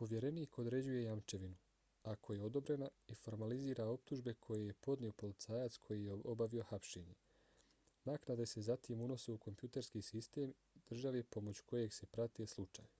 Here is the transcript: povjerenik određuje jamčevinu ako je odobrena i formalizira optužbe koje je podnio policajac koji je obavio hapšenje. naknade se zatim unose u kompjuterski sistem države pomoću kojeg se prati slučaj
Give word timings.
povjerenik 0.00 0.58
određuje 0.62 1.00
jamčevinu 1.06 1.56
ako 2.10 2.36
je 2.36 2.44
odobrena 2.48 2.90
i 3.14 3.16
formalizira 3.22 3.86
optužbe 3.94 4.34
koje 4.48 4.62
je 4.68 4.76
podnio 4.88 5.16
policajac 5.22 5.78
koji 5.88 6.04
je 6.04 6.20
obavio 6.34 6.68
hapšenje. 6.70 7.16
naknade 8.12 8.46
se 8.52 8.64
zatim 8.70 9.02
unose 9.08 9.32
u 9.40 9.44
kompjuterski 9.48 10.04
sistem 10.12 10.54
države 10.92 11.24
pomoću 11.40 11.68
kojeg 11.74 11.98
se 11.98 12.12
prati 12.16 12.50
slučaj 12.56 12.94